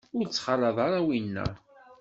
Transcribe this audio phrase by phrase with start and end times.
[0.17, 1.45] Ur ttxalaḍ ara winna.